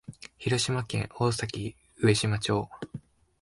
[0.39, 2.67] 広島県大崎上島町